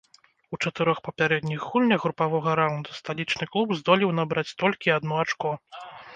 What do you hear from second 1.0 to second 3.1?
папярэдніх гульнях групавога раўнда